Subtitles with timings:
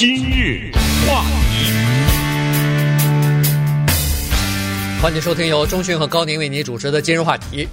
[0.00, 0.72] 今日
[1.06, 1.74] 话题，
[5.02, 7.68] 欢迎收听由钟讯和高宁为你主持的今日话题。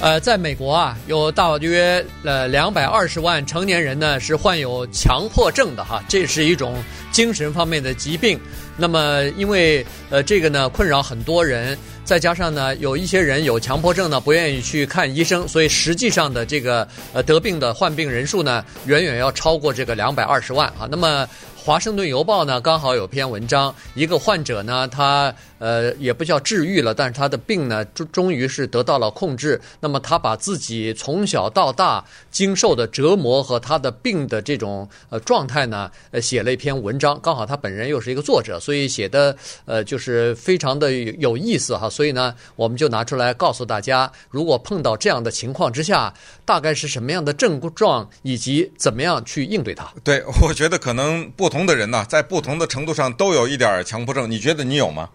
[0.00, 8.40] 呃，在美国啊，有大约呃两百二十万成年人呢是患有强迫症的哈，这是一种精神方面的疾病。
[8.78, 20.88] 那么因为呃这个呢困扰很多人，再加上呢有一些人有强迫症呢不愿意去看医生，所以实际上的这个呃得病的患病人数呢远远要超过这个两百二十万啊。
[20.90, 21.28] 那么。
[21.66, 29.60] 华盛顿邮报呢，刚好有篇文章，一个患者呢，他呃也不叫治愈了，但是他的病呢，终终于是得到了控制。
[29.80, 37.20] 那么他把自己从小到大经受的折磨和他的病的这种呃状态呢，呃写了一篇文章。
[37.20, 41.90] 刚好他本人又是一个作者，所以写的呃就是非常的有意思哈。
[41.90, 46.14] 所以呢，我们就拿出来告诉大家，如果碰到这样的情况之下，
[46.46, 49.92] 大概是什么样的症状，以及怎么样去应对它。
[50.02, 51.66] 对，我觉得可能不同。
[51.66, 54.30] 的人呢，在不同的程度上都有一点强迫症。
[54.30, 55.08] 你觉得你有吗？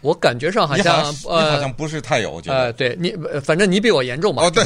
[0.00, 2.30] 我感觉上好像，呃，你好像不是太有。
[2.30, 4.44] 我觉得，呃，对你，反正你比我严重嘛。
[4.44, 4.64] 哦，对，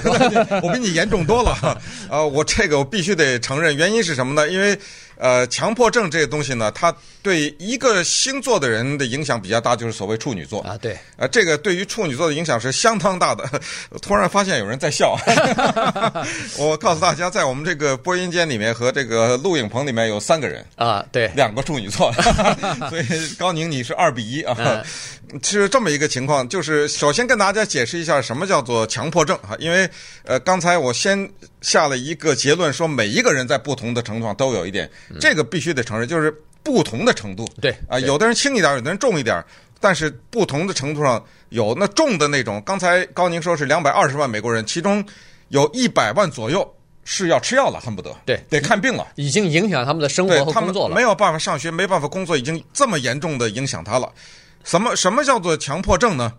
[0.63, 1.81] 我比你严重多了。
[2.11, 4.49] 呃，我这个我必须得承认，原因是什么呢？
[4.49, 4.79] 因为。
[5.21, 10.79] 呃，强迫症这个东西呢，它对一个星座的人的影响比较大，就是所谓处女座啊。
[10.81, 13.45] 对，呃，这个对于处女座的影响是相当大的。
[14.01, 15.15] 突然发现有人在笑，
[16.57, 22.11] 我告诉大家，在我们这个播音间里面和这个录影棚里面有三个人啊，对，两个处女座，
[22.89, 24.57] 所以高宁你是二比一啊。
[24.59, 24.83] 嗯
[25.45, 29.89] 是这么一个情况，就是首先跟大家解释一下什么叫做强迫症哈，因为
[30.25, 37.47] 呃刚才我先下了一个结论，说每一个人在不同的程度上都有一点，这个必须得承认，就是不同的程度。
[37.61, 39.45] 对啊，有的人轻一点，有的人重一点，
[39.81, 42.63] 但是不同的程度上有那重的那种。
[42.65, 45.05] 刚才高宁说是两百二十万美国人，其中
[45.49, 46.67] 有一百万左右
[47.05, 54.11] 是要吃药了，恨不得对得看病了，已经影响他们的生活和工作了，没有办法上学，没办法工作，已经这么严重的影响他了。
[54.65, 56.33] 什么什么叫做强迫症呢？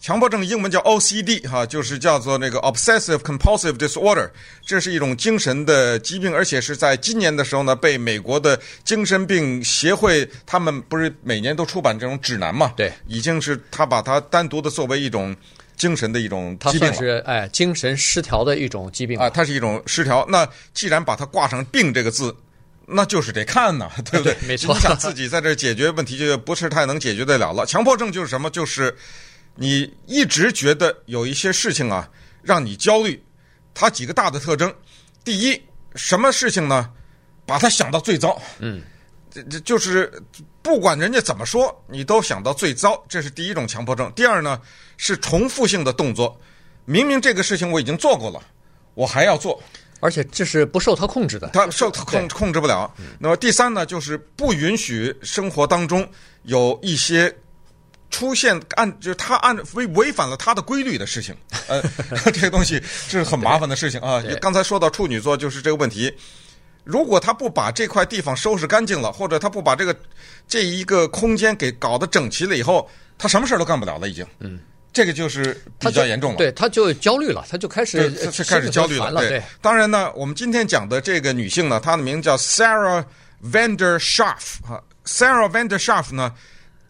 [0.00, 4.30] 强迫症英文叫 OCD 哈，就是叫做那个 Obsessive Compulsive Disorder，
[4.64, 12.72] 这是一种精神的疾病，而且是在今年的时候呢，被美国的精神病协会，他们不是每年都出版这种指南嘛？
[12.76, 15.34] 对，已经是他把它单独的作为一种
[15.76, 16.94] 精神的一种疾病了。
[16.94, 20.24] 它是哎，精神失调的一种疾病啊，它是一种失调。
[20.28, 22.34] 那既然把它挂上“病”这个字。
[22.90, 24.34] 那就是得看呐， 对不对？
[24.46, 27.66] 没错，你想自己在这解决问题，就不是太能解决得了了。
[27.66, 28.48] 强迫症就是什么？
[28.48, 28.96] 就是
[29.58, 32.08] 你一直觉得有一些事情啊，
[32.42, 33.20] 让你焦虑。
[33.74, 34.72] 它几个大的特征：
[35.24, 35.60] 第一，
[35.96, 36.90] 什么事情呢？
[37.44, 38.40] 把它想到最糟。
[38.58, 38.82] 嗯，
[39.30, 40.12] 这这就是
[40.62, 43.02] 不管人家怎么说，你都想到最糟。
[43.08, 44.12] 这是第一种强迫症。
[44.14, 44.60] 第二呢，
[44.96, 46.40] 是重复性的动作。
[46.84, 48.40] 明明这个事情我已经做过了，
[48.94, 49.60] 我还要做。
[50.00, 52.92] 而且这是不受他控制的，他受他控控制不了。
[53.18, 56.08] 那么第三呢，就是不允许生活当中
[56.44, 57.34] 有一些
[58.10, 61.36] 出现按就是他按违违反了他的规律的事情。
[61.66, 61.82] 呃，
[62.32, 64.22] 这个东西是很麻烦的事情啊。
[64.40, 66.12] 刚才说到处女座就是这个问题，
[66.84, 69.94] 如果他不把这块地方收拾干净了，或者他不把这个
[70.46, 72.88] 这一个空间给搞得整齐了以后，
[73.18, 74.26] 他什么事儿都干不了了，已经。
[74.40, 74.58] 嗯。
[74.90, 79.12] 这个就是比较严重了，对，他就焦虑了，他就开始就开始焦虑了。
[79.20, 83.04] 对，对当然呢，我们今天讲的这个女性呢，她的名字叫 Sarah
[83.44, 86.34] Vander Schaaf 哈，Sarah Vander Schaaf 呢，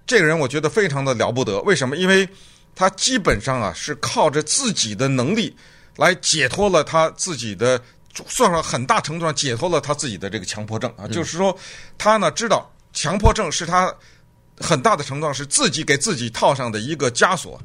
[0.08, 1.60] 这个人我觉得非常的了不得。
[1.60, 1.96] 为什么？
[1.96, 2.26] 因为
[2.74, 5.54] 他基本上啊是靠着自己的能力
[5.96, 7.80] 来解脱了他自己的，
[8.26, 11.04] 算上很大程度上解脱了他自己的这个强迫症啊。
[11.04, 11.56] 嗯、就是说，
[11.98, 13.94] 他呢知道强迫症是他
[14.58, 17.60] 很大的程度上是自己给自己套上的一个枷锁。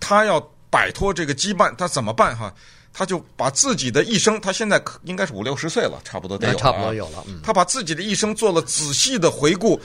[0.00, 2.36] 他要摆脱这个羁绊，他怎么办？
[2.36, 2.52] 哈，
[2.92, 7.22] 他就把自己的一生，他现在应该是五六十岁了，差不多得有了，差不多有了。
[7.28, 9.80] 嗯，他把自己的一生做了仔细的回顾，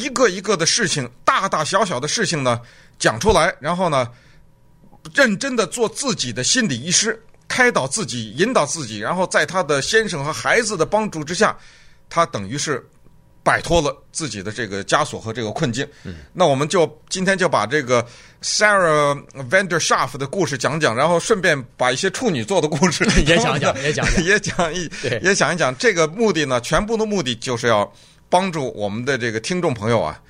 [0.00, 2.60] 一个一个的事情，大大小小的事情呢，
[2.98, 4.08] 讲出来，然后呢，
[5.14, 11.56] 认真的做自己的心理医师，开导自己，引导自己，然后在他的先生和孩子的帮助之下，
[12.08, 12.84] 他等于是。
[13.44, 18.02] 摆脱了自己的这个枷锁和这个困境，嗯，那我们就今天就把这个
[18.42, 24.90] Sarah Vander Schaaf 的故事讲讲，然后顺便把一些处女座的故事 也讲讲，也讲讲，也讲一，
[25.20, 25.76] 也讲一讲。
[25.76, 27.92] 这个目的呢，全部的目的就是要
[28.34, 30.20] 帮助我们的这个听众朋友啊，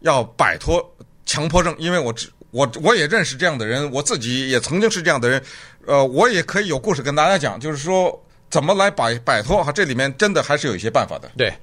[0.00, 0.84] 要摆脱
[1.24, 1.72] 强迫症。
[1.78, 2.12] 因为我
[2.50, 5.40] 我我也认识这样的人，我自己也曾经是这样的人，
[5.86, 8.20] 呃，我也可以有故事跟大家讲，就是说
[8.50, 11.54] 怎么来摆摆脱哈，这里面真的还是有一些办法的，对。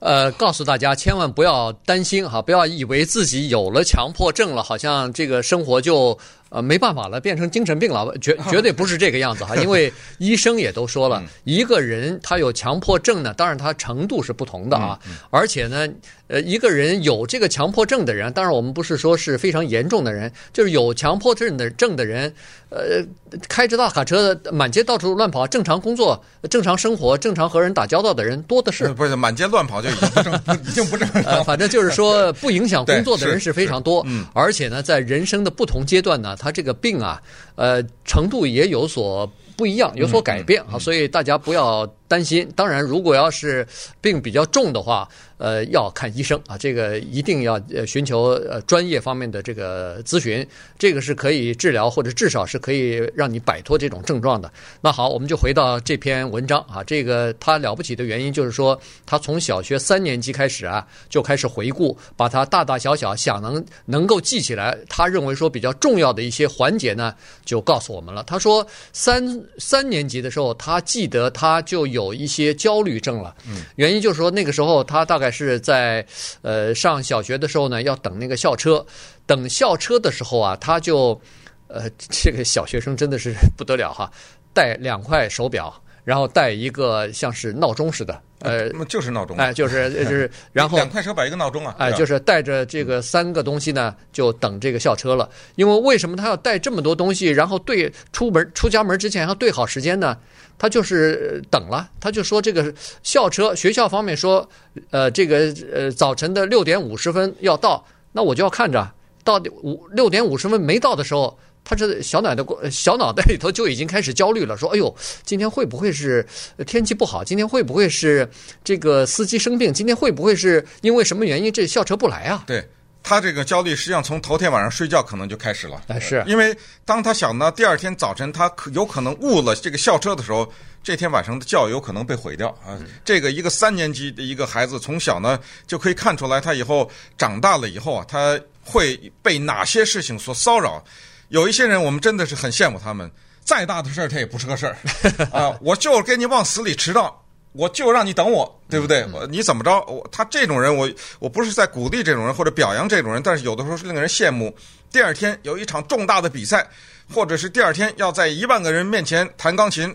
[0.00, 6.16] 呃，告诉大家，千万不要担心哈，不要以为自己有了强迫症了，好像这个生活就
[6.50, 9.54] 呃，没办法了，变成精神病了，绝 绝对不是这个样子哈。
[9.56, 14.98] 因为 医生也都说了，一个人他有强迫症呢，当然他程度是不同的啊。
[15.30, 15.86] 而且呢，
[16.28, 22.32] 呃，一个人有这个强迫症的人，当然我们不是说是非常严重的人，就是有强迫症的症的人，
[22.68, 23.02] 呃，
[23.48, 28.88] 开着大卡车满街到处乱跑，正常工作、正常生活、正常和人打交道的人多的是。
[28.88, 30.34] 不是满街乱跑就已经不正，
[30.64, 31.22] 已经不正常。
[31.24, 34.02] 呃，反正就是说 不影响工作的人是非常多。
[34.06, 36.36] 嗯，而且呢，在人生的不同阶段呢。
[36.38, 37.20] 他这个病啊，
[37.56, 39.26] 呃，程度也有所
[39.56, 42.50] 不一样，有所改变啊，所以大家不要担心。
[42.56, 43.64] 当然，如果要是
[44.00, 50.44] 病比较重的话，呃，要看医生啊，这个一定要呃寻求呃专业方面的这个咨询，
[50.76, 54.50] 这个是可以治疗或者至少是可以让你摆脱这种症状的。
[54.80, 67.14] 那好，我们就回到这篇文章啊，这个他了不起的原因就是说，他从小学三年级开始啊，就开始回顾，把他大大小小想能能够记起来，他认为说比较重要的一些环节呢，
[67.44, 68.24] 就告诉我们了。
[68.24, 69.22] 他说三
[69.58, 73.34] 三年级的时候，他记得他就有一些焦虑症了，
[73.76, 75.28] 原因就是说那个时候他大概。
[75.30, 76.04] 是在
[76.42, 78.84] 呃上小学的时候呢，要等那个校车，
[79.24, 81.20] 等校车的时候啊，他就
[81.68, 84.10] 呃这个小学生真的是不得了哈，
[84.52, 85.72] 带两块手表，
[86.02, 95.28] 然后带一个像是闹钟似的，呃， 就是闹钟，哎，就是就是， 然后两块手摆一个闹钟啊，哎，就是带着这个三个东西呢，就等这个校车了。
[95.56, 100.16] 因为为什么他要带这么多东西，然后对出门出家门之前要对好时间呢？
[100.60, 102.74] 他就是等了，他就说这个
[103.04, 104.48] 校车，学校方面说，
[104.90, 108.90] 呃，这个呃早晨的六点五十分要到，那我就要看着，
[109.22, 114.94] 到底五六点五十分没到的时候，他这小脑袋小脑袋里头就已经开始焦虑了，说，哎呦，
[115.24, 116.26] 今天会不会是
[116.66, 117.22] 天气不好？
[117.22, 118.28] 今天会不会是
[118.64, 119.72] 这个司机生病？
[119.72, 122.44] 今天会不会是因为什么原因这校车不来啊？
[122.46, 122.66] 对。
[123.00, 130.46] 他这个焦虑实际上从头天晚上睡觉可能就开始了，是因为当他想到第二天早晨他可有可能误了这个校车的时候，
[130.82, 132.76] 这天晚上的觉有可能被毁掉啊。
[133.04, 140.84] 这个一个三年级的一个孩子从小呢就可以看出来，他以后长大了以后啊，他会被哪些事情所骚扰。
[141.28, 143.10] 有一些人我们真的是很羡慕他们，
[143.44, 144.76] 再大的事儿他也不是个事儿
[145.32, 147.24] 啊，我就给你往死里迟到。
[147.52, 149.04] 我就让你等我，对不对？
[149.10, 149.80] 我你怎么着？
[149.86, 150.88] 我他这种人，我
[151.18, 154.54] 我不是在鼓励这种人或者表扬这种人，但是有的时候是令人羡慕。
[154.92, 156.64] 第二天有一场重大的比赛，
[157.12, 159.92] 或者是第二天要在一万个人面前弹钢琴，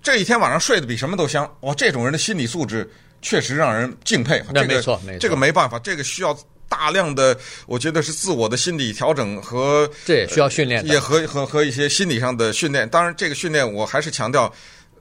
[0.00, 1.44] 这一天晚上睡得比什么都香。
[1.62, 2.88] 哇，这种人的心理素质
[3.20, 4.42] 确实让人敬佩。
[4.52, 6.32] 那没错，没错，这个没办法，这个需要
[6.72, 12.88] 大量的，我觉得是自我的心理调整和这也需要训练，也和和和一些心理上的训练。
[12.88, 14.50] 当然，这个训练我还是强调。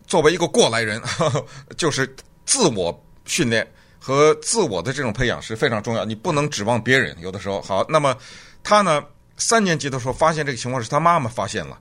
[0.08, 1.46] 作为一个过来人，呵呵，
[1.78, 2.16] 就是
[2.46, 2.92] 自我
[3.24, 3.66] 训练
[3.98, 6.04] 和自我的这种培养是非常重要。
[6.04, 7.16] 你不能指望别人。
[7.22, 8.14] 有的时候，好，那么
[8.62, 9.02] 他呢，
[9.38, 11.80] 三年级的时候发现这个情况是他妈妈发现了，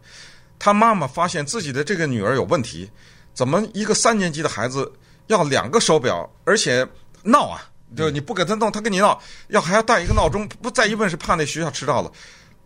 [0.61, 2.89] 他妈妈发现自己的这个女儿有问题，
[3.35, 4.93] 怎么一个三年级的孩子
[5.27, 6.87] 要两个手表，而且
[7.25, 12.13] 闹啊，就是你不给他弄，他跟你闹，要还要带一个闹钟，不再一问是怕那学校迟到了。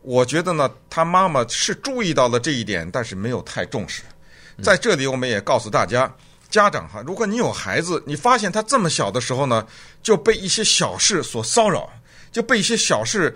[0.02, 4.02] 我觉得呢，他妈妈是注意到了这一点，但是没有太重视。
[4.62, 6.14] 在这里，我们也告诉大家，
[6.50, 9.66] 家长哈，如果你有孩子，你发现他这么小的时候呢，
[10.02, 11.90] 就被一些小事所骚扰，
[12.30, 13.34] 就被一些小事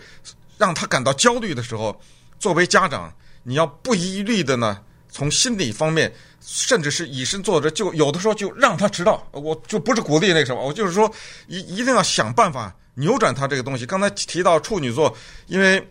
[0.58, 1.98] 让他感到焦虑的时候，
[2.38, 3.10] 作为家长，
[3.42, 4.78] 你要不遗余力的呢，
[5.10, 6.12] 从心理方面，
[6.50, 9.28] 甚至是以身作则，就有的时候就让他迟到。
[9.32, 11.12] 我就不是鼓励那个什么，我就是说，
[11.46, 13.84] 一一定要想办法扭转他这个东西。
[13.84, 15.14] 刚才提到处女座，
[15.46, 15.86] 因为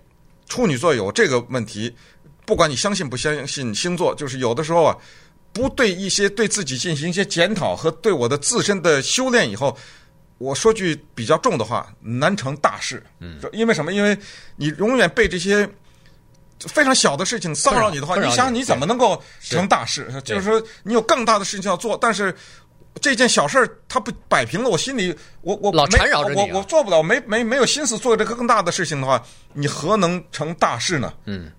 [0.48, 1.96] 处女座有这个问题。
[2.44, 4.98] 不管你相信不相信星座，就是有的时候啊，
[5.54, 9.78] 不对一些对自己进行一些检讨和对我的自身的修炼以后，
[10.40, 13.06] 我说句比较重的话，难成大事。
[13.20, 13.94] 嗯，因为什么？
[13.94, 14.18] 因为
[14.56, 15.70] 你永远被这些
[16.62, 20.12] 非常小的事情骚扰你的话，你想你怎么能够成大事？
[20.24, 22.36] 就是说你有更大的事情要做，但是
[23.02, 29.24] 这件小事儿它不摆平了，我心里我我老缠绕着你，我我做不了，没没没有心思做这个更大的事情的话，
[29.54, 31.14] 你何能成大事呢？
[31.26, 31.52] 嗯。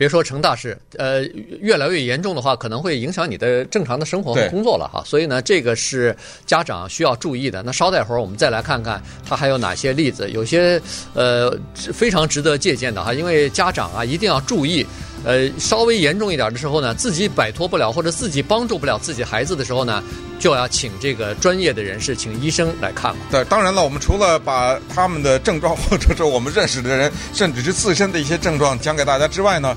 [0.00, 1.22] 别说成大事，呃，
[1.60, 5.02] 越来越严重的话，可能会影响你的正常的生活和工作了哈。
[5.04, 6.16] 所以呢，这个是
[6.46, 7.62] 家长需要注意的。
[7.62, 10.80] 那稍待会儿，我们再来看看他还有哪些例子，有些
[11.12, 13.12] 呃非常值得借鉴的哈。
[13.12, 14.86] 因为家长啊，一定要注意，
[15.24, 20.02] 呃，稍微严重一点的时候呢，自己摆脱不了或者自己帮助不了自己孩子的时候呢，
[20.38, 23.16] 就要请这个专业的人士，请医生来看了。
[23.30, 29.76] 对，当然了，我们除了把他们的症状，或者是我们认识的人，甚至是自身的一些症状讲给大家之外呢，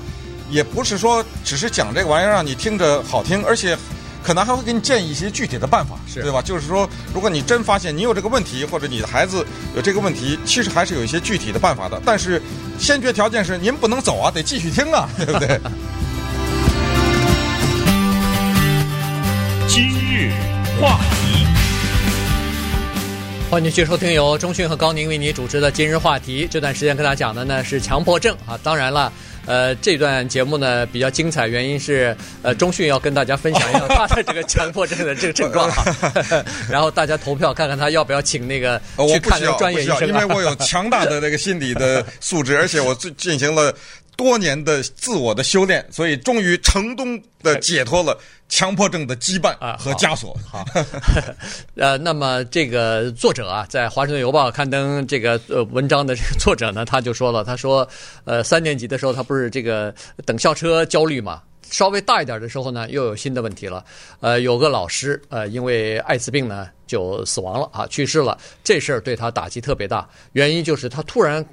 [0.50, 3.76] 也不是说只是讲这个玩意儿让你听着好听，而且
[4.24, 6.40] 可能还会给你建议一些具体的办法，是对吧？
[6.40, 12.00] 就是说，如果你真发现你有这个问题，或者你的孩子有这个问题，其实还是有一些具体的办法的。
[12.06, 12.40] 但是，
[12.78, 15.60] 先决条件是您不能走啊，得继续听啊， 对不对？
[19.68, 20.32] 今日
[20.80, 21.46] 话题，
[23.50, 26.48] 欢迎继续收听由中讯和高宁为您主持的今日话题。
[26.50, 29.12] 这段时间跟大家讲的呢是强迫症啊，当然了。
[29.46, 35.84] 呃，这段节目呢比较精彩，原因是呃，中迅要跟大家分享一下他的 这个强迫症的这个症状啊，
[36.70, 38.80] 然后大家投票看看他要不要请那个
[39.12, 43.74] 去看那个专业医生，啊，因为我有强大的那个心理的素质，而且我进进行了
[44.16, 48.18] 多年的自我的修炼，所以终于成功的解脱了
[48.48, 50.36] 强迫症的羁绊和枷锁。
[50.48, 50.64] 好，好
[51.76, 57.88] 呃，那么这个作者啊，在《华盛顿邮报》刊登这个呃文章的这个作者呢，他就说了，他说，
[58.24, 59.94] 呃，三年级的时候他不是这个
[60.24, 63.84] 等校车焦虑嘛，稍微大一点的时候呢，又有新的问题了。
[64.20, 71.44] 呃，有个老师呃，因为艾滋病呢就死亡了啊，去世了，这事儿对他打击特别大，原因就是他突然。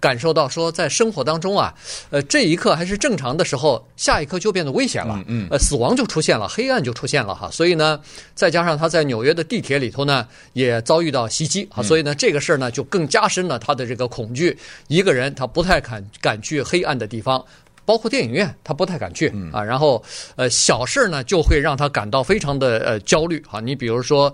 [0.00, 1.74] 感受到说，在生活当中啊，
[2.10, 7.50] 呃，这一刻还是正常的时候，下一刻就变得危险了，嗯，呃，死亡就出现了，黑暗就出现了哈。
[7.50, 8.00] 所以呢，
[8.34, 14.56] 再加上他在纽约的地铁里头呢，也遭遇到袭击啊，所以呢，这个事儿呢就更加深了他的这个恐惧。
[14.86, 17.44] 一个人他不太敢敢去黑暗的地方，
[17.84, 19.62] 包括电影院，他不太敢去啊。
[19.62, 20.02] 然后
[20.36, 23.58] 呃，小事呢就会让他感到非常的呃焦虑啊。
[23.58, 24.32] 你比如说。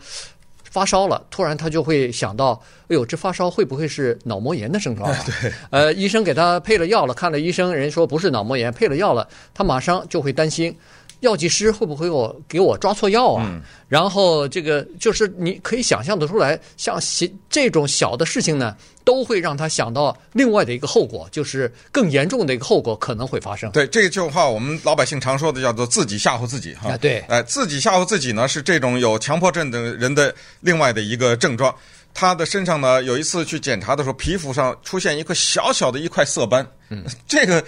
[0.75, 5.17] 发烧了，突然他就会想到，哎呦，这发烧会不会是脑膜炎的症状啊？
[5.25, 10.77] 对，呃，医生给他配了药了，看了医生，人说不是脑膜炎，配了药了，他马上就会担心。
[11.25, 13.61] 药剂师会不会我给我抓错药啊？
[13.89, 17.01] 然后这个就是你可以想象得出来，像
[17.49, 23.71] 这种小的事情呢，都会让他想到另外的一个后果，就是更严重的一个后果可能会发生。
[23.71, 26.95] 对，这句话我们老百姓常说的叫做自己吓唬自己哈。
[26.99, 31.75] 对，哎，自己吓唬自己呢，是这种有强迫症的人的另外的一个症状。
[32.15, 36.65] 他的身上呢，有一次去检查的时候，皮肤上出现一个小小的一块色斑。
[36.89, 37.63] 嗯， 这个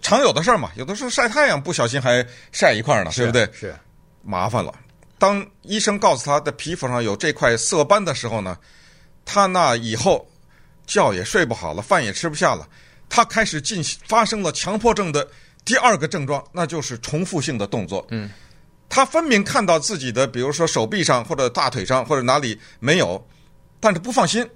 [0.00, 3.46] 常有的事儿嘛，有的时候晒太阳不小心还晒一块呢，对不对？
[3.52, 3.76] 是，
[4.22, 4.74] 麻烦了。
[5.18, 8.56] 当医生告诉他的皮肤上有这块色斑的时候呢，
[9.26, 10.26] 他那以后
[10.86, 12.66] 觉也睡不好了，饭也吃不下了。
[13.10, 15.28] 他开始进行发生了强迫症的
[15.66, 18.06] 第二个症状，那就是重复性的动作。
[18.10, 18.30] 嗯，
[18.88, 23.22] 他分明看到自己的，比如说手臂上或者大腿上或者哪里没有。
[23.82, 24.48] 但是不放心，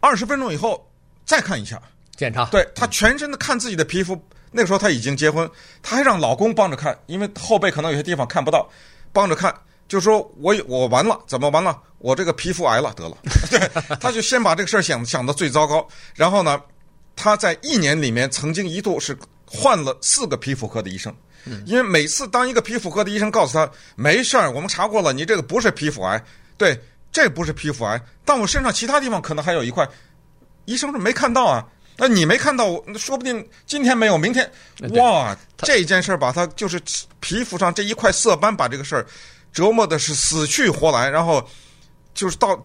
[0.00, 0.90] 二十分钟以后
[1.26, 1.78] 再看一下
[2.16, 2.46] 检查。
[2.46, 4.18] 对，他全身的看自己的皮肤，
[4.50, 5.48] 那个时候他已经结婚，
[5.82, 8.66] 他还让老公帮着看，因为后背可能有些地方看不到，
[9.12, 9.54] 帮着看，
[9.86, 11.78] 就说我我完了，怎么完了？
[11.98, 13.16] 我这个皮肤癌了，得了。
[13.50, 13.60] 对，
[14.00, 16.58] 他就先把这个事儿想想的最糟糕，然后呢，
[17.14, 19.14] 他在一年里面曾经一度是
[19.44, 21.14] 换了四个皮肤科的医生，
[21.66, 26.24] 因为每次当一个皮肤科的医生告诉他没事儿，我们查过了，你这个不是皮肤癌，
[26.56, 26.80] 对。
[27.12, 29.86] 这不是皮肤癌，但我身上其他地方可能还有一块。
[30.64, 31.66] 医生说没看到啊，
[31.96, 32.66] 那你没看到，
[32.96, 34.50] 说不定今天没有，明天
[34.94, 36.80] 哇，这件事儿把他就是
[37.20, 39.04] 皮肤上这一块色斑，把这个事儿
[39.52, 41.46] 折磨的是死去活来，然后
[42.14, 42.56] 就是到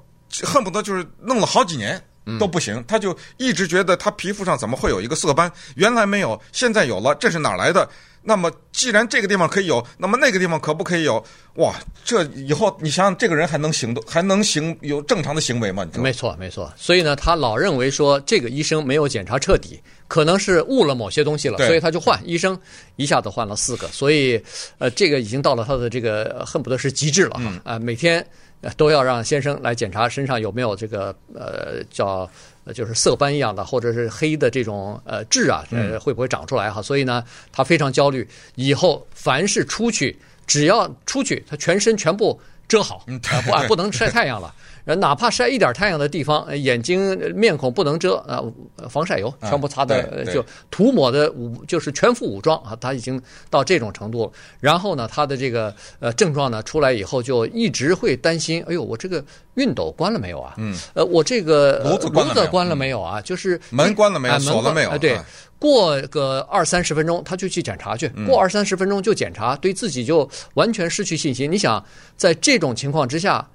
[0.43, 2.01] 恨不得就是弄了好几年
[2.39, 7.89] 都不行，他就一直觉得他皮肤上怎么会有一个色斑，原来没有，现在有了，这是哪来的？
[8.27, 11.23] 那么，既然这个地方可以有，那么那个地方可不可以有？
[11.55, 15.85] 哇，这以后你想想，这个人还能行动，还能行有正常的行为吗？
[15.85, 16.03] 你知道吗？
[16.03, 16.69] 没错，没错。
[16.75, 19.79] 所以呢，他老认为说这个医生没有检查彻底，
[20.09, 22.59] 可能是误了某些东西了，所以他就换医生，
[22.97, 23.87] 一下子换了四个。
[23.87, 24.43] 所以，
[24.77, 27.45] 呃，这个已经到了他的这个恨不得是极致了哈。
[27.45, 28.27] 啊、嗯呃，每天
[28.75, 32.29] 都要让先生来检查身上有没有这个呃叫。
[32.73, 36.81] 就是色斑一样的，或者是黑的这种呃痣啊，呃会不会长出来哈？
[36.81, 38.27] 所以呢，他非常焦虑。
[38.55, 43.05] 以后凡是出去，只要出去，他全身全部遮好，
[43.45, 44.53] 不啊不能晒太阳了。
[44.95, 48.41] 哪怕晒一点太阳的地方，眼睛、面孔不能遮啊，
[48.89, 52.75] 防晒油全部擦的，就涂抹的武，就是全副武装啊。
[52.79, 54.31] 他已经到这种程度了。
[54.61, 59.23] 然后呢，他的这个呃症状呢出来以后，就一直会担心，哎呦，我这个
[59.55, 60.53] 熨斗关了没有啊？
[60.57, 62.07] 嗯，呃，我这个炉子
[62.47, 63.19] 关了没有啊？
[63.19, 64.39] 就是门关了没有？
[64.39, 64.97] 锁了没有？
[64.97, 65.19] 对，
[65.59, 68.07] 过个二三十分钟，他就去检查去。
[68.25, 71.51] 过二三十分钟就检查，对自己就完全失去信心。
[71.51, 71.83] 你想，
[72.15, 73.45] 在这种情况之下。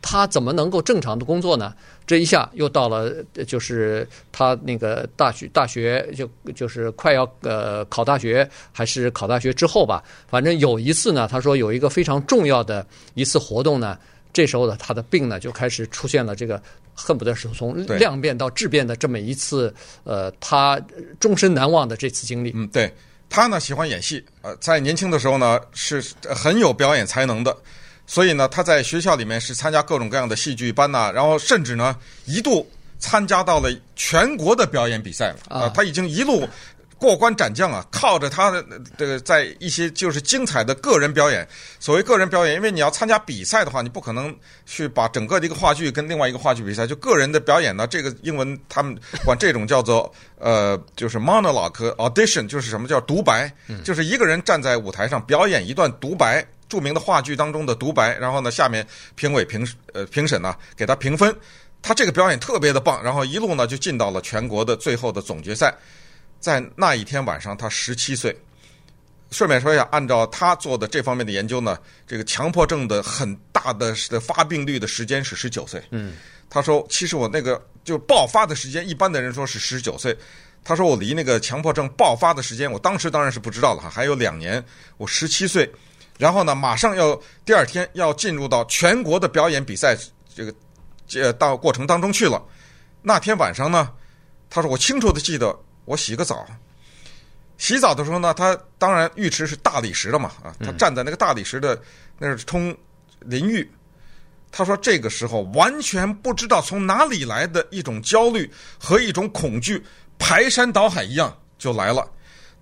[0.00, 1.74] 他怎么能够正常的工作呢？
[2.06, 3.12] 这一下又到了，
[3.46, 10.04] 就是他那个大学大学就就是快要呃考大学，还是考大学之后吧。
[10.28, 13.98] 反正有一次呢，他说有一个非常重要的一次活动呢，
[14.32, 16.62] 这时候呢，他的病呢就开始出现了这个
[16.94, 19.74] 恨不得是从量变到质变的这么一次
[20.04, 20.78] 呃，他
[21.18, 22.52] 终身难忘的这次经历。
[22.54, 22.92] 嗯，对，
[23.30, 27.56] 他呢喜欢演戏，呃，在年轻的时候呢是很有表演才能的。
[28.06, 31.96] 所以呢，他在学校里面是参加各种各样的戏剧班呐、啊，然后甚至呢
[32.26, 32.68] 一度
[32.98, 36.48] 参加到了全国的表演比赛了啊、呃，他已经一路。
[37.04, 38.64] 过关斩将啊，靠着他的
[38.96, 41.46] 这个在一些就是精彩的个人表演。
[41.78, 44.34] 所谓个人表演，因为你要参加比赛的话，你不可能
[44.64, 46.86] 去把整个的一个话剧跟另外一个话剧比赛。
[46.86, 53.52] 就个人的表演呢，这个英文他们管这种叫做呃，就是 monologue audition，就是什么叫独白，
[53.84, 58.16] 就是一个人站在舞台上表演一段独白，著名的话剧当中的独白。
[58.16, 61.36] 然后呢，下面评委评呃评审呢给他评分，
[61.82, 65.74] 他这个表演特别的棒，然后一路呢就进到了全国的最后的总决赛。
[66.44, 68.36] 在那一天晚上，他十七岁。
[69.30, 75.82] 顺便说一下，按照他做的这方面的研究呢，这个强迫症的很大的的发病率的时间是十九岁。
[75.90, 76.12] 嗯，
[76.50, 80.14] 他说，其实我那个就爆发的时间，一般的人说是十九岁。
[80.62, 84.62] 他说我离那个强迫症爆发的时间，我当时当然是不知道了哈，还有两年。
[84.98, 85.68] 我十七岁，
[86.18, 89.96] 然后呢，马上要第二天要进入到全国的表演比赛
[90.34, 90.54] 这个
[91.08, 92.40] 这到过程当中去了。
[93.00, 93.90] 那天晚上呢，
[94.50, 95.58] 他说我清楚的记得。
[95.84, 96.46] 我洗个澡，
[97.58, 101.80] 洗澡的时候呢，他当然浴池是大理石的嘛，啊，他站在那个大理石的
[102.18, 102.76] 那是冲
[103.20, 103.70] 淋浴。
[104.50, 108.48] 他说这个时候完全不知道从哪里来的一种焦虑
[108.78, 109.82] 和一种恐惧，
[110.16, 112.08] 排山倒海一样就来了。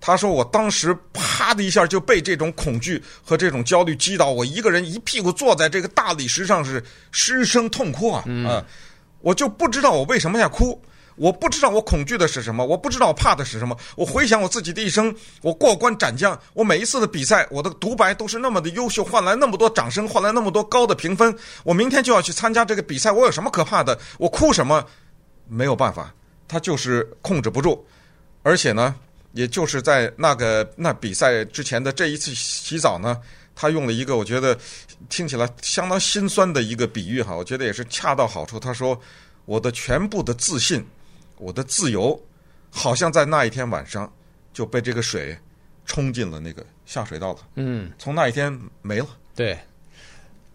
[0.01, 8.65] 他说我当时啪的一下就被这种恐惧和这种焦虑击倒，我一个人一屁股坐在这个大理石上是失声痛哭啊，啊，
[9.21, 10.81] 我就不知道我为什么要哭。
[11.15, 13.77] 我不知道我恐惧的是什么，我不知道我怕的是什么。
[13.95, 21.35] 我回想我自己的一生，我过关斩将，我每一次的比赛，我的独白都是那么的优秀，换来那么多掌声，换来那么多高的评分。
[21.63, 23.97] 我明天就要去参加这个比赛，我有什么可怕的？
[24.17, 24.83] 我哭什么？
[25.47, 26.13] 没有办法，
[26.47, 27.85] 他就是控制不住。
[28.41, 28.95] 而且呢，
[29.33, 33.19] 也就是在那个那比赛之前的这一次洗澡呢，
[33.55, 34.57] 他用了一个我觉得
[35.09, 38.59] 听起来相当心酸的一个比喻哈，我觉得也是恰到好处。
[38.59, 38.99] 他说
[39.45, 40.83] ：“我的全部的自信。”
[41.37, 42.19] 我的自由，
[42.69, 44.11] 好像在那一天晚上
[44.51, 45.37] 就被这个水
[45.85, 47.39] 冲进了那个下水道了。
[47.55, 49.07] 嗯，从那一天没了。
[49.35, 49.57] 对。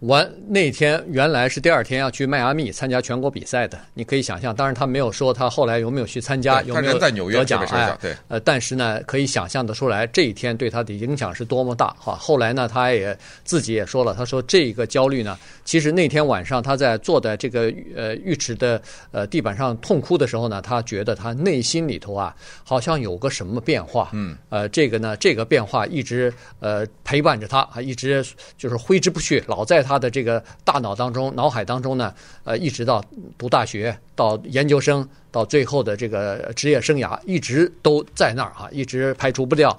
[0.01, 4.55] 完那天原来是第二天要去迈阿密参加全国比赛的，你可以想象。
[4.55, 7.65] 当然他没有说他后来有没有去参加，有没有得奖。
[7.67, 12.15] 哎，对，呃，但是呢，可以想象得出来这一天对他的影响是多么大哈。
[12.15, 17.63] 后来呢，他也自己也说了，他说这个焦虑呢，其实那天晚上他在坐在这个
[17.97, 24.11] 呃浴池的呃地板上痛哭的时候呢，他觉得他内心里头啊好像有个什么变化。
[24.13, 28.25] 嗯，呃，这个呢，这个变化一直呃陪伴着他，啊，一直
[28.57, 29.85] 就是挥之不去，老在。
[29.89, 32.13] 他的这个大脑当中、脑海当中呢，
[32.45, 33.03] 呃，一直到
[33.39, 39.75] 读大学、到研究生、到最后的这个职业生涯，一直都在那儿哈，一直排除不掉。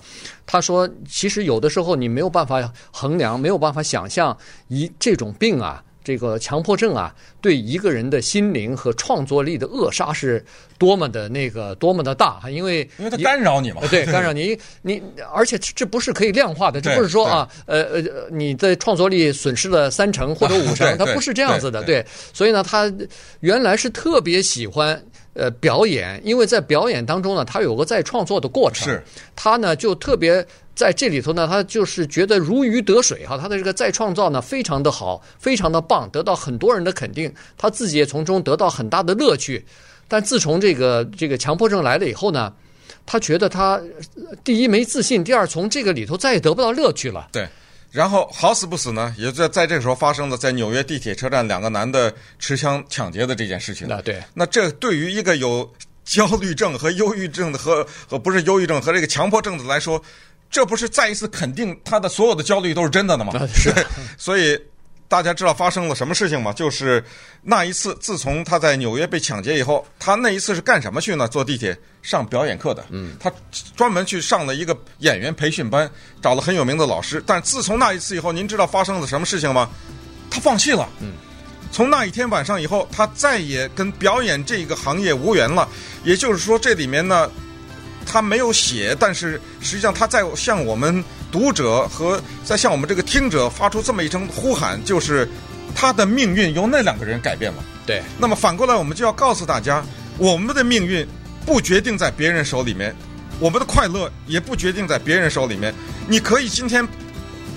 [0.48, 4.36] 他说，其实有的时候你没有办法衡量，没有办法想象，
[4.68, 5.84] 一这种病啊。
[6.10, 10.44] 这个强迫症啊，对一个人的心灵和创作力的扼杀是
[10.80, 14.58] 多么的那个多么的大哈，因为因为它干扰你嘛，对，干扰你。
[14.82, 15.00] 你，
[15.32, 22.92] 而且这不是可以量化的，这不是说啊，呃呃，你的创作力损失了三成或者五成，它不是这样子的，对，所以呢，他
[23.42, 25.00] 原来是特别喜欢
[25.34, 29.04] 呃表演，因为在表演当中呢，他有个再创作的过程，是，
[29.36, 30.46] 他呢就特别。
[30.76, 39.66] 在这里头呢，他就是觉得如鱼得水哈，他的这个再创造呢非常的好，非常的棒，得到很多人的肯定，他自己也从中得到很大的乐趣。
[40.08, 42.54] 但自从这个这个强迫症来了以后呢，
[43.06, 43.78] 他觉得他
[44.42, 47.28] 第一没自信，第二从这个里头再也得不到乐趣了。
[47.34, 47.46] 对，
[47.92, 53.88] 然后好死不死呢，也在在这个时候发生了在纽约地铁车站两个男的持枪抢劫的这件事情。
[53.88, 55.72] 那对，那这对于一个有
[56.04, 60.02] 焦虑症和忧郁症的和和不是忧郁症和这个强迫症的来说。
[60.52, 63.32] 这不是再一次肯定他的所有的焦虑都是真的的吗？
[63.54, 63.72] 是，
[64.18, 64.60] 所以
[65.10, 66.54] 大家知道发生了什么事情吗？
[66.54, 67.04] 就是
[67.42, 71.28] 那一次，自从他在纽约被抢劫以后，他那一次是干什么去呢？
[71.28, 72.86] 坐地铁上表演课的。
[72.92, 73.30] 嗯，他
[73.76, 75.90] 专门去上了一个演员培训班，
[76.22, 77.22] 找了很有名的老师。
[77.26, 79.68] 但自从那一次以后，您知道发生了什么事情吗？
[80.30, 80.88] 他放弃了。
[81.02, 81.14] 嗯，
[81.72, 85.68] 从那一天晚上以后，他再也跟表演这个行业无缘了。
[86.04, 87.30] 也就是说，这里面呢。
[88.12, 95.28] 他没有写，但是实际上他在向我们读者和在向我们这个听者发出这么一声呼喊，就是
[95.74, 97.64] 他的命运由那两个人改变了。
[97.86, 99.84] 对，那么反过来，我们就要告诉大家，
[100.18, 101.08] 我们的命运
[101.46, 102.96] 不决定在别人手里面，
[103.40, 105.74] 我们的快乐也不决定在别人手里面。
[106.08, 106.88] 你可以今天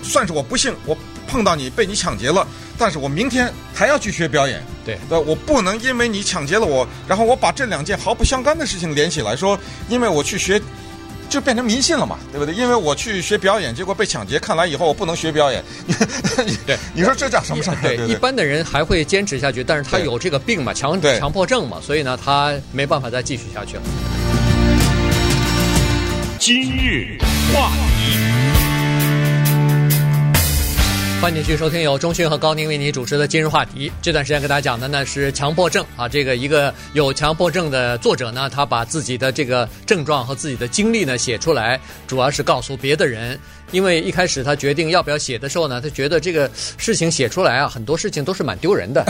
[0.03, 2.47] 算是我不幸，我碰到你被你抢劫了。
[2.79, 9.57] 但是我明天还要去学表演，对，我不能因为你抢劫了我，然后我把这两件毫不相干的事情连起来说，
[9.89, 10.61] 因为我去学
[11.33, 12.55] 就变成迷信了嘛，对不对？
[12.55, 15.65] 因为我去学表演，结果被抢劫，看来以后我不能学表演。
[16.67, 17.77] 对， 你说这叫什么事儿？
[17.81, 23.83] 对，一般的人还会坚持下去，但是他有这个病嘛，强强迫症嘛，所以呢，他没办法再继续下去了。
[26.39, 27.17] 今日
[27.55, 27.73] 话
[31.23, 33.93] 欢迎继续收听由中讯和高宁为你主持的今日话题。
[34.03, 43.39] 这段时间给大家讲的呢是强迫症啊，这个一个有强迫症的作者呢，他把自己的这个症状和自己的经历呢写出来，主要是告诉别的人。
[43.73, 49.05] 因为一开始他决定要不要写的时候呢，他觉得这个事情写出来啊，很多事情都是蛮丢人的。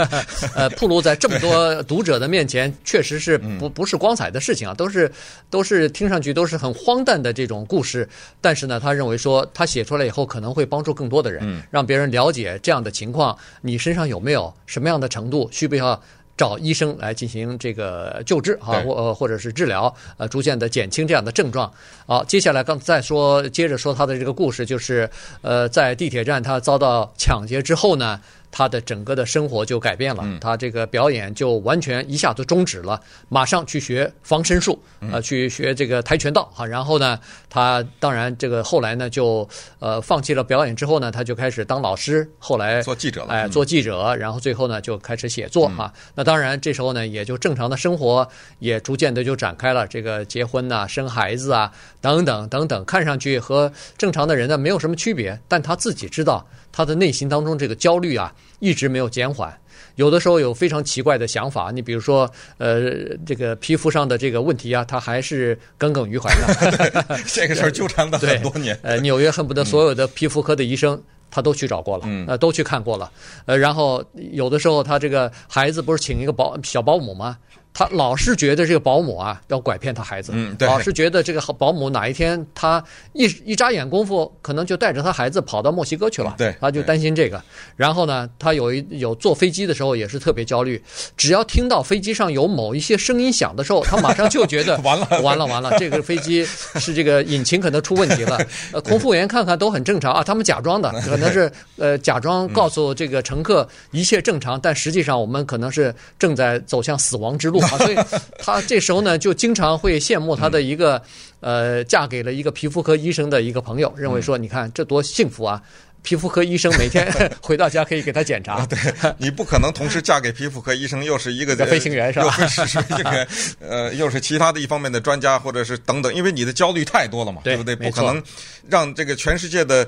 [0.56, 5.10] 呃，铺露在这么多读者的面前，确实是不不是光彩的事情啊，都是
[5.50, 8.08] 都是听上去都是很荒诞的这种故事。
[8.40, 16.00] 但是呢，他认为说他写出来以后可能会帮助更多的人，让别人了解这样的情况，你身上有没有什么样的程度，需不需要
[16.36, 21.72] 找医生来进行这个救治啊，或呃或者是治疗，呃，逐渐的减轻这样的症状。
[22.06, 25.08] 好，接下来刚再说，接着说他的这个故事，就是
[25.42, 28.20] 呃，在地铁站他遭到抢劫之后呢。
[28.56, 36.64] 他的整个的生活就改变了，他这个表演就完全一下子终止了，马上去学防身术，呃，去学这个跆拳道哈。
[36.64, 39.46] 然后呢，他当然这个后来呢就
[39.78, 45.92] 呃放弃了表演之后呢，他就开始当老师，后来做记者了，哎，做记者，然后最后呢就开始写作哈。
[46.14, 48.26] 那当然这时候呢也就正常的生活
[48.58, 56.46] 也逐渐的就展开了，这个结婚呐、生孩子啊等等等等，看上去和正常的人呢没有什么区别，但他自己知道。
[56.76, 59.50] 他的内心当中这个焦虑啊，一直没有减缓，
[59.94, 61.70] 有的时候有非常奇怪的想法。
[61.70, 67.18] 你比如说，呃，这个皮肤上的这个问题啊，他还是耿耿于怀的。
[67.32, 68.78] 这个事儿纠缠了很多年。
[68.82, 73.10] 呃，纽约恨不得所有的皮肤科的医生，他都去找过了，呃，都去看过了。
[73.46, 77.38] 呃，然后有的时候他这个孩子不是请一个保小保姆吗？
[77.78, 87.38] 他老是觉得这个保姆啊要拐骗他孩子，嗯，对，老是觉得这个保姆哪一天他一一眨眼功夫，可能就带着他孩子跑到墨西哥去了，对，他就担心这个。
[87.76, 90.82] 然后呢，他有一有坐飞机的时候也是特别焦虑，
[91.18, 98.38] 只要听到飞机上有某一些声音响的时候，他马上就觉得 完了完了完了，这个飞机是这个引擎可能出问题了。
[98.72, 107.65] 呃，空服员看看都很正常啊，他们假装的， 可能是呃假装告诉这个乘客一切正常，但实际上我们可能是正在走向死亡之路。
[107.66, 107.96] 啊，所以
[108.38, 111.00] 他这时候呢，就经常会羡慕他的一个，
[111.40, 115.62] 呃，嫁给了一个皮肤科医生的一个朋友，认为说，你看这多幸福啊。
[116.06, 117.04] 皮肤科医生每天
[117.42, 118.64] 回到家可以给他检查。
[118.66, 118.78] 对，
[119.18, 122.36] 你不可能同时嫁给皮肤科医生，又是一个 飞行员是吧？
[122.38, 127.74] 又是飞行员， 呃，又是其他的一方面的专家，或者是等等，因为你的焦虑太多了嘛，对，对不对？
[127.74, 128.22] 不可能
[128.68, 129.84] 让这个全世界的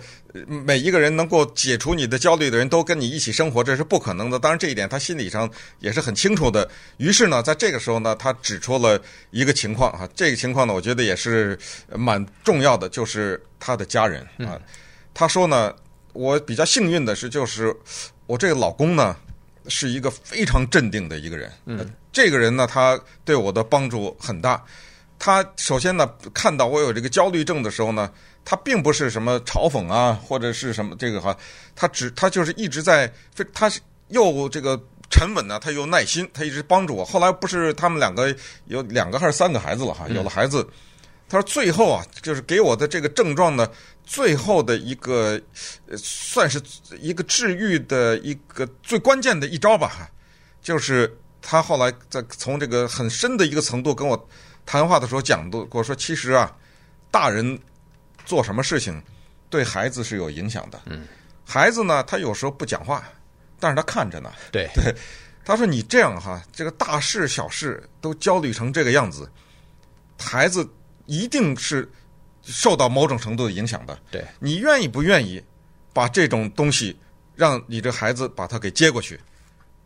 [0.48, 4.40] 每一个人能够解除你的焦虑的人都跟你一起生活，这是不可能的。
[4.40, 6.68] 当然，这一点他心理上也是很清楚的。
[6.96, 9.00] 于是呢，在这个时候呢，他指出了
[9.30, 11.56] 一个情况啊，这个情况呢，我觉得也是
[11.94, 14.58] 蛮重要的，就是他的家人啊，
[15.14, 15.72] 他说呢。
[16.18, 17.72] 我比较幸运的是，就是
[18.26, 19.14] 我这个老公呢，
[19.68, 21.52] 是一个非常镇定的一个人。
[21.64, 24.60] 嗯，这个人呢，他对我的帮助很大。
[25.16, 28.10] 他首先呢，看到我有这个焦虑症的时候呢，
[28.44, 31.36] 他并不是什么嘲讽啊，或者是什么这个哈，
[31.76, 33.08] 他只他就是一直在，
[33.54, 33.78] 他是
[34.08, 34.76] 又这个
[35.08, 37.04] 沉稳呢，他又耐心，他一直帮助我。
[37.04, 40.68] 后来不是他们两个有两个还是三个孩子了哈，有了孩子。
[41.28, 43.70] 他说最后啊，就是给我的这个症状呢。
[44.08, 45.38] 最后的一个，
[45.94, 46.58] 算是
[46.98, 50.10] 一个治愈的一个最关键的一招吧，
[50.62, 54.28] 就是他后来在从这个很深的一个程度跟我
[54.64, 56.50] 谈话的时候讲的，跟我说其实啊，
[57.10, 57.58] 大人
[58.24, 59.00] 做什么事情
[59.50, 60.80] 对孩子是有影响的。
[60.86, 61.06] 嗯，
[61.44, 63.04] 孩子呢，他有时候不讲话，
[63.60, 64.32] 但是他看着呢。
[64.50, 64.94] 对对，
[65.44, 69.30] 他说你这样哈，这个大事小事都焦虑成这个样子，
[70.18, 70.66] 孩子
[71.04, 71.86] 一定是。
[72.48, 75.40] 受到某种程度的影响的，对，你愿意不愿意
[75.92, 76.98] 把这种东西
[77.36, 79.20] 让你这孩子把他给接过去？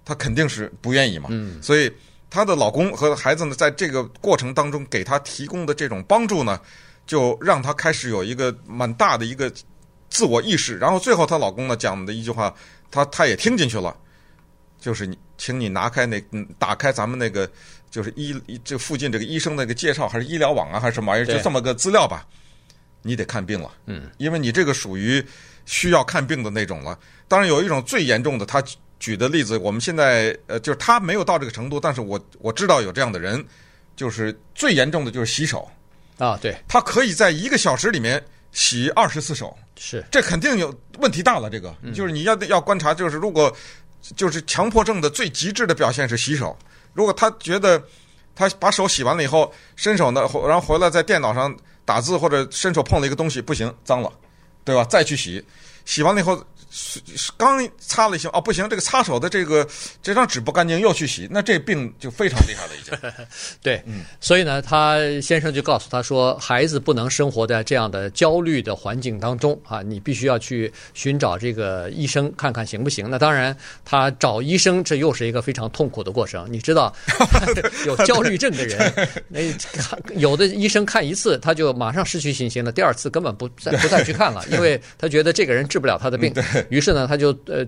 [0.04, 1.28] 他肯定是不愿意嘛。
[1.30, 1.92] 嗯，所以
[2.28, 6.60] 她的老公和孩子呢，在这个过程当中给她提供的这种帮助呢，
[7.06, 9.52] 就让她开始有一个蛮大的一个
[10.10, 10.76] 自我意识。
[10.78, 12.52] 然后最后她老公呢讲的一句话，
[12.90, 13.96] 她她也听进去了，
[14.80, 17.48] 就是你，请你拿开那，嗯，打开咱们那个
[17.90, 22.26] 就是医这附近这个医生那个介绍，还是医疗网啊，还是什么玩意儿，就这么个资料吧。
[23.02, 25.24] 你得看病了，嗯，因为你这个属于
[25.66, 26.98] 需要看病的那种了。
[27.26, 28.62] 当然有一种最严重的，他
[29.00, 33.44] 举的例子，我们现在呃，就是他没有到这个程度，但是我我知道有这样的人，
[33.96, 35.68] 就是最严重的就是洗手
[36.18, 41.50] 啊，对，他可以在一个小时里面洗二十次手，是，这肯定有问题大了。
[41.50, 43.52] 这个就是你要要观察，就是如果
[44.14, 46.56] 就是强迫症的最极致的表现是洗手，
[46.92, 47.82] 如果他觉得
[48.36, 51.52] 他把手洗完了以后，伸手呢，然后回来在电脑上。
[51.84, 54.12] 打字或者伸手碰了一个东西，不行，脏了，
[54.64, 54.84] 对吧？
[54.84, 55.44] 再去洗，
[55.84, 56.44] 洗完了以后。
[57.36, 59.66] 刚擦了一下，哦，不行，这个擦手的这个
[60.02, 63.26] 这张纸不干净，又去洗，那这病就非常厉害了，已经。
[63.62, 73.10] 对，嗯，所以呢，他先生就告诉他说，孩子不能生活在这样的焦虑的环境当中啊，你必须要去寻找这个医生看看行不行。
[73.10, 73.54] 那当然，
[73.84, 76.50] 他找医生这又是一个非常痛苦的过程。
[76.50, 76.94] 你知道，
[77.86, 79.40] 有焦虑症的人， 那
[80.14, 86.32] 有的医生看一次他就马上失去信心了，第二次根本不再不再去看了，因为他觉得这个人治不了他的病。
[86.34, 87.66] 嗯于是呢，他就呃，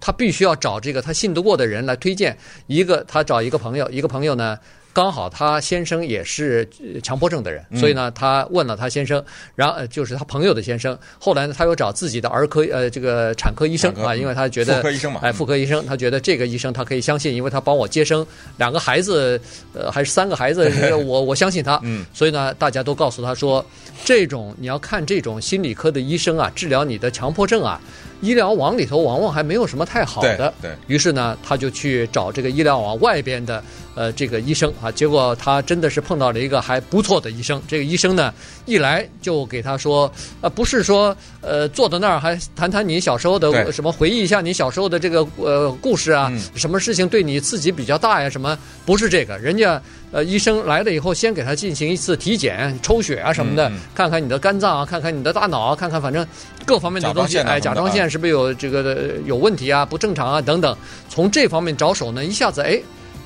[0.00, 4.58] 他必须要找这个他信得过的人来推荐一个，他找一个朋友，一个朋友呢。
[4.92, 6.66] 刚好他先生也是
[7.02, 9.22] 强迫症的人，所以呢，他问了他先生，
[9.54, 10.98] 然后就是他朋友的先生。
[11.18, 19.38] 后来呢，他又找自己的儿科呃这个产科医生啊，因为他觉得妇科医生嘛，哎，妇科医生，他觉得这个医生他可以相信，因为他帮我接生两个孩子，
[19.74, 21.78] 呃，还是三个孩子， 我我相信他。
[21.82, 23.62] 嗯，所以呢，大家都告诉他说，
[24.02, 27.78] 这种你要看这种心理科的医生啊，治疗你的强迫症啊，
[28.20, 30.52] 医疗网里头往往还没有什么太好的。
[30.60, 30.70] 对。
[30.86, 33.62] 于是呢，他就去找这个医疗网外边的。
[33.96, 37.60] 呃，这个医生啊，结果他真的是碰到了一个还不错的医生。
[37.66, 38.32] 这个医生呢，
[38.66, 48.28] 一来就给他说，呃，不是说，呃，坐在那儿还谈谈你小时候的什么，回忆一下你小时候的这个呃故事啊，什么事情对你刺激比较大呀？
[48.28, 48.56] 什么？
[48.84, 49.80] 不是这个，人家
[50.12, 56.26] 呃医生来了以后，先给他进行一次体检、抽血啊什么的，看看你的肝脏啊，看看你的大脑啊，看看反正
[56.66, 60.76] 各方面的东西，哎，甲状腺是不是有这个有问题啊、不正常啊等等，
[61.08, 62.78] 从这方面着手呢，一下子哎。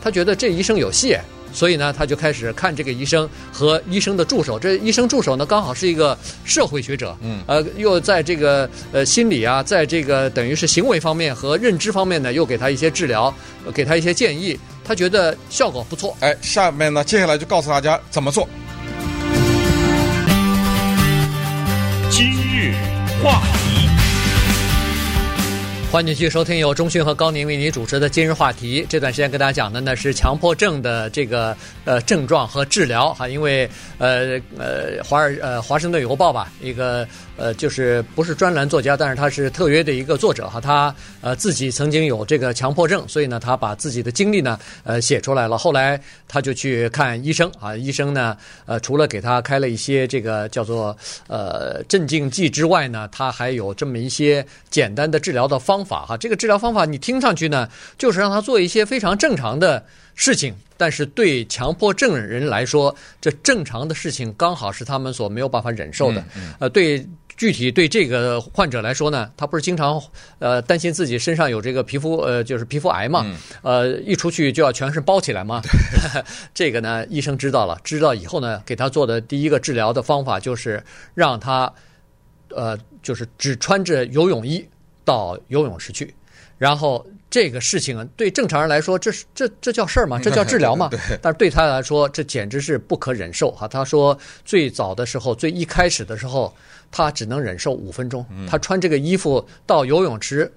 [0.02, 1.16] 他觉得这医生有戏，
[1.52, 4.58] 所以呢，他就开始看这个医生和医生的助手。
[4.58, 13.34] 这医生助手呢，刚好是一个社会学者，嗯，呃，又在这个呃心理啊，在这个等于是行为方面和认知方面呢，又给他一些治疗，
[13.74, 14.58] 给他一些建议。
[14.82, 16.16] 他觉得效果不错。
[16.20, 18.48] 哎，下面呢，接下来就告诉大家怎么做。
[22.10, 22.74] 今日
[23.22, 23.69] 话题。
[25.90, 28.86] 欢迎继续收听由中讯和高宁为您主持的今日话题。
[28.88, 37.04] 这段时间跟大家讲的呢是强迫症的这个呃症状和治疗哈，因为呃呃华尔呃华盛顿邮报吧一个。
[37.36, 40.60] 呃，就是不是专栏作家，但是他是特约的一个作者哈。
[40.60, 45.56] 他呃自己曾经有这个强迫症，所以呢，他把自己的经历呢呃写出来了。
[45.56, 45.98] 后来
[46.28, 50.94] 他就去看医生啊，医生呢呃除了给他开了一些这个叫做
[51.28, 56.16] 呃镇静剂之外呢，他还有这么一些简单的治疗的方法哈。
[56.16, 66.24] 这个治疗方法你听上去呢，就是让他做一些非常正常的事情，但是对强迫症人来说，这正常的事情刚好是他们所没有办法忍受的。
[66.58, 67.06] 呃，对。
[67.36, 69.98] 具体对这个患者来说呢，他不是经常
[70.40, 73.24] 呃担心自己身上有这个皮肤呃就是皮肤癌嘛，
[73.62, 75.62] 呃一出去就要全身包起来嘛。
[76.52, 81.72] 这个呢，医生知道了，知道以后呢，给他做的第一个治疗的方法就是让他
[82.50, 84.62] 呃就是只穿着游泳衣
[85.10, 86.14] 到游泳池去，
[86.58, 90.18] 然后这个事情啊，对正常人来说，这是这这叫事儿吗？
[90.22, 90.90] 这叫治疗吗？
[91.20, 93.66] 但是对他来说，这简直是不可忍受哈。
[93.66, 96.52] 他说最早的时候，最一开始的时候。
[96.92, 100.52] 他只能忍受五分钟，他穿这个衣服到游泳池，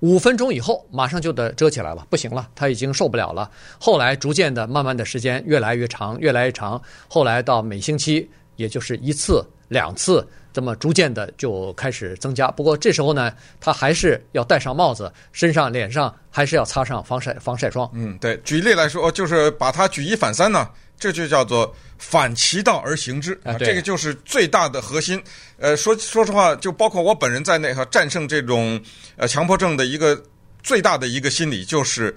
[0.00, 3.50] 五分钟以后马上就得遮起来了，不行了，他已经受不了了。
[3.80, 10.22] 后来逐渐的，慢慢的时间越来越长，越来越长，后来到每星期也就是一次两次，
[10.58, 12.50] 这么逐渐的就开始增加。
[12.50, 17.88] 不过这时候呢，他还是要戴上帽子，身上脸上还是要擦上防晒防晒霜。
[17.94, 20.68] 嗯，对，举例来说，就是把它举一反三呢。
[20.98, 25.22] 这就叫做反其道而行之啊，这个就是最大的核心。
[25.56, 28.82] 呃，说说实话，就包括我本人在内哈，战胜这种
[29.16, 30.20] 呃强迫症的一个
[30.60, 32.12] 最大的一个心理就是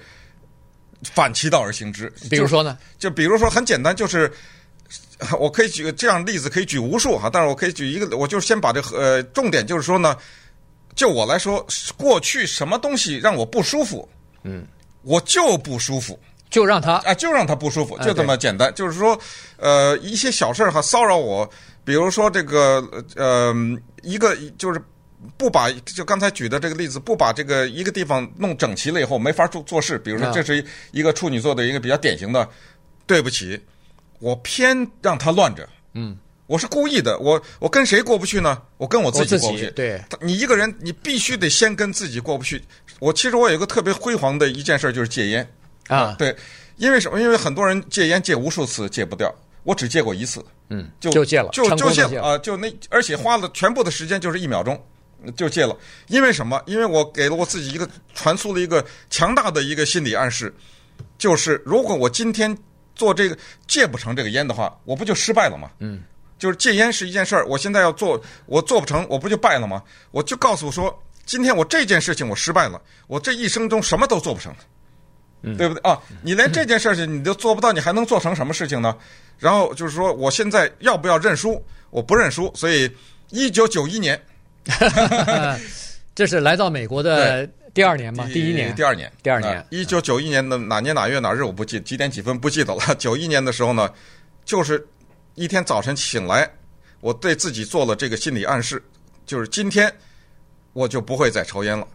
[1.13, 2.11] 反其道而行之。
[2.27, 2.75] 比如说呢？
[2.97, 4.31] 就比如说很简单，就是
[5.39, 10.15] 我可以举个这样例子，可以举无数哈，但是我可以举一个，我就先把这个呃重点就是说呢，
[10.95, 11.65] 就我来说，
[11.97, 14.07] 过去什么东西让我不舒服，
[14.43, 14.65] 嗯，
[15.03, 16.19] 我就不舒服。
[16.49, 18.67] 就让他啊，就让他不舒服，就这么简单。
[18.67, 19.17] 啊、就是说，
[19.55, 21.49] 呃，一些小事儿哈骚扰我，
[21.85, 22.83] 比如说这个
[23.15, 23.55] 呃，
[24.01, 24.81] 一个就是
[25.37, 29.97] 不把就刚才举的这个例子，不把这个一个地方弄整齐了以后，没法做做事。
[29.97, 32.45] 比如说，这是一个处女座的一个比较典型的，
[33.07, 33.57] 对不起，
[34.21, 35.67] 我偏让他乱着。
[35.93, 37.19] 嗯，我是故意的。
[37.19, 38.61] 我我跟谁过不去呢？
[38.77, 39.69] 我跟我自己过不去。
[39.71, 42.63] 对，你一个人，你必须得先跟自己过不去。
[42.99, 45.53] 我其实我有一个特别辉煌的一件事，就是戒烟。
[45.87, 46.33] 啊，对，
[46.77, 47.19] 因为什么？
[47.19, 54.79] 因为很多人戒烟戒无数次戒不掉，我只戒过一次，嗯，就就戒了，就就戒了啊，就那，而且花了全部的时间就是一秒钟
[55.35, 55.75] 就戒了。
[56.07, 56.61] 因为什么？
[56.67, 60.53] 因为我给了我自己一个传输了一个强大的一个心理暗示，
[61.17, 62.55] 就是如果我今天
[63.01, 63.35] 做这个
[63.67, 65.71] 戒不成这个烟的话，我不就失败了吗？
[65.79, 66.03] 嗯，
[66.37, 69.81] 就是戒烟是一件事儿，我现在要做，我做不成，我不就败了吗？
[70.11, 74.53] 我就告诉我说，今天我这件事情我失败了，我这一生中什么都做不成，
[75.41, 75.99] 嗯，对不对啊？
[76.21, 78.95] 你连这件事情你都做不到，你还能做成什么事情呢？
[79.39, 81.59] 然后就是说，我现在要不要认输？
[81.89, 82.53] 我不认输。
[82.53, 82.87] 所以，
[83.31, 84.21] 一九九一年，
[86.13, 87.49] 这是来到美国的。
[87.73, 92.95] 第二年嘛，第一年，第二年，第二年，一九九一年的哪年哪月哪日我不记，几点几分不记得了。
[92.95, 93.89] 九一年的时候呢，
[94.43, 94.85] 就是
[95.35, 96.49] 一天早晨醒来，
[96.99, 98.83] 我对自己做了这个心理暗示，
[99.25, 99.93] 就是今天
[100.73, 101.87] 我就不会再抽烟了。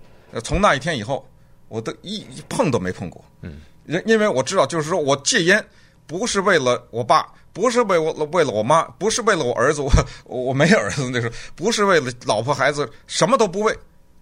[0.43, 1.29] 从那一天以后，
[1.69, 3.23] 我都一碰都没碰过。
[3.43, 5.63] 嗯，因因为我知道，就是说我戒烟
[6.07, 9.93] 不是为了我爸，不是为我为了我妈，不是为了我儿子，我
[10.25, 13.77] 我没儿子那时候，不是为了老婆孩子，什么都不为。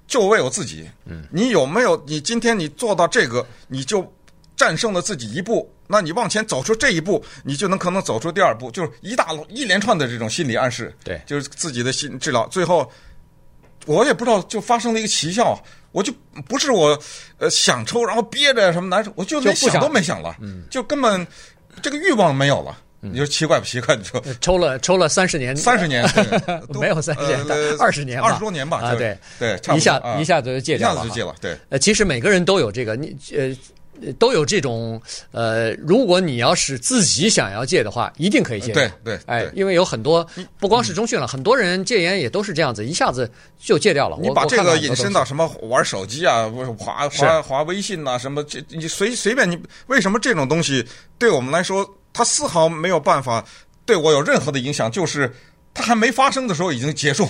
[0.07, 2.03] 就为我自己，嗯，你有没有？
[2.07, 4.05] 你今天你做到这个，你就
[4.57, 5.71] 战胜了自己一步。
[5.87, 10.95] 那你往前走出这一步，你就能可能走出第二步，就是一大一连串的这种心理暗示。
[11.05, 12.47] 对，就是自己的心治疗。
[12.49, 12.91] 最后，
[13.85, 15.63] 我也不知道，就发生了一个奇效，
[15.93, 16.11] 我就
[16.49, 16.99] 不是我
[17.39, 21.27] 呃想抽，然后憋着什么难受，我就连想都没想了，嗯，就根本
[21.83, 22.79] 这个欲望没有了。
[23.13, 23.95] 你说奇怪不奇怪？
[23.97, 26.05] 你说 抽了抽了三十年，三十年
[26.81, 27.39] 没有三十年，
[27.79, 28.79] 二十年，二十多年吧。
[28.79, 31.35] 啊，对对，一下一下子就戒掉了，一下子就戒了。
[31.41, 33.55] 对，呃，其实每个人都有这个，你呃
[34.19, 38.73] 都有这种呃，如果你要是自己想要戒的话，一定可以戒。
[38.73, 40.27] 对对，哎，因为有很多
[40.59, 44.19] 不光是中讯了，很多人戒烟也都是这样子，一下子就戒掉了。
[44.21, 50.85] 你把这个引申到什么玩手机啊，滑滑滑微信呐，什么这你随随便你，为什么这种东西
[51.17, 53.45] 对我们来说，他丝毫没有办法。
[53.87, 55.31] 对我有任何的影响，就是
[55.75, 57.27] 它还没发生的时候已经结束，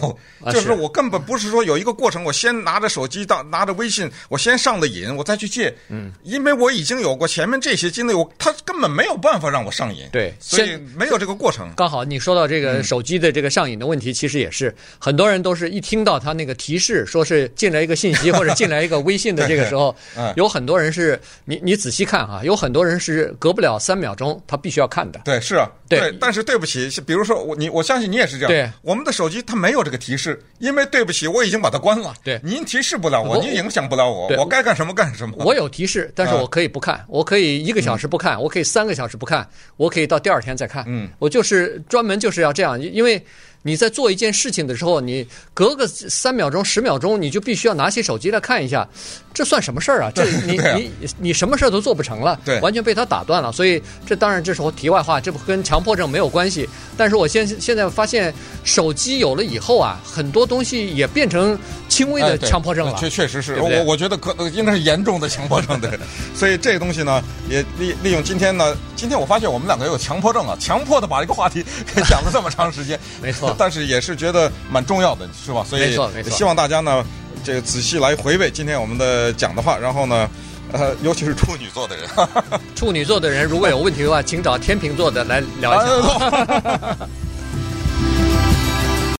[0.52, 11.72] 就是我根本不是说有一个过程，我先拿着手机到拿着微信，我先上的瘾，我再去借，嗯，因为我已经有过前面这些经历，我他根本没有办法让我上瘾，对，所以没有这个过程。
[11.74, 19.96] 刚好你说到这个手机的这个上瘾的问题，其实也是很多人都是一听到他那个提示说是进来一个信息或者进来一个微信的这个时候，
[20.36, 25.20] 有很多人是你你仔细看哈，有很多人是隔不了三秒钟，他必须要看的。
[25.24, 29.14] 对，是啊，对，但是对不起，比如说我你我相信你也是这样，对，我们的。
[29.14, 32.12] 手机它没有这个提示，因为对不起，我已经把它关了。
[32.24, 35.36] 对，您提示不了我，您影响不了我，我该干什么干什么。
[35.38, 40.84] 我有提示，但是我可以不看，我可以一个小时不看，我可以三个小时不看，我可以到第二天再看。
[40.88, 43.24] 嗯，我就是专门就是要这样，因为。
[43.66, 48.86] 你在做一件事情的时候，你隔个三秒钟、十秒钟，你就必须要拿起手机来看一下，
[49.34, 50.10] 这算什么事儿啊？
[50.14, 53.50] 这你你你什么事儿都做不成了，对，完全被他打断了。
[53.50, 56.68] 所以这当然这时候题外话，这不跟强迫症没有关系。
[56.96, 62.96] 但是我现现在发现，手机有了以后啊，很多东西也变成轻微的强迫症了。
[62.96, 65.80] 确确实是，我我觉得可能应该是严重的强迫症。
[65.80, 65.90] 对，
[66.32, 67.20] 所以这个东西呢，
[67.50, 72.96] 也利利用今天呢，今天我发现我们两个有强迫症啊，强迫的把这个话题给讲了这么长时间。
[73.20, 73.52] 没错。
[73.58, 75.66] 但是也是觉得蛮重要的，是吧？
[75.68, 75.98] 所以
[76.30, 77.04] 希望大家呢，
[77.44, 80.28] 这个仔细来回味今天我们的讲的话，然后呢，
[80.72, 82.08] 呃，尤其是处女座的人，
[82.74, 86.96] 处女座的人如果有问题的话，请找天秤座的来聊一下。